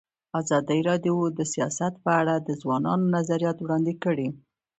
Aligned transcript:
ازادي 0.39 0.79
راډیو 0.89 1.15
د 1.37 1.39
سیاست 1.53 1.93
په 2.03 2.11
اړه 2.21 2.35
د 2.37 2.49
ځوانانو 2.61 3.05
نظریات 3.15 3.57
وړاندې 3.61 3.93
کړي. 4.03 4.27